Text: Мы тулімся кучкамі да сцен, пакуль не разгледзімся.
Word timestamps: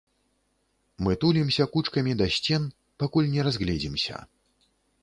Мы 1.07 1.11
тулімся 1.25 1.63
кучкамі 1.75 2.17
да 2.23 2.27
сцен, 2.37 2.67
пакуль 3.05 3.31
не 3.37 3.41
разгледзімся. 3.51 4.15